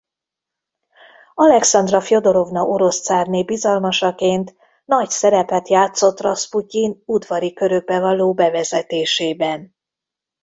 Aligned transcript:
Alekszandra 1.33 1.99
Fjodorovna 2.01 2.63
orosz 2.65 3.01
cárné 3.01 3.43
bizalmasaként 3.43 4.55
nagy 4.85 5.09
szerepet 5.09 5.67
játszott 5.67 6.19
Raszputyin 6.19 7.01
udvari 7.05 7.53
körökbe 7.53 7.99
való 7.99 8.33
bevezetésében. 8.33 9.75